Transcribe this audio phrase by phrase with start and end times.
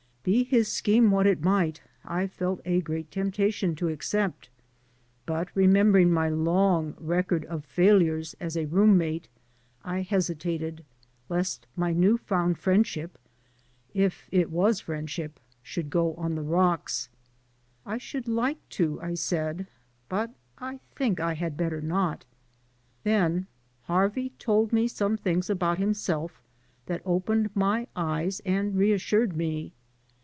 [0.23, 4.51] Be his scheme what it might, I felt a great temptation to accept.
[5.25, 9.29] But, remembering my long record of failures as a room mate,
[9.83, 10.85] I hesitated
[11.27, 13.17] lest my new found friendship
[13.95, 17.09] (if it was friendship) should go on the rocks.
[17.83, 19.65] "I should like to," I said,
[20.07, 20.29] "but
[20.59, 22.25] I think I had better not."
[23.03, 23.47] Then
[23.85, 26.43] Harvey told me some things about himself
[26.85, 29.73] that opened my eyes and reassured me.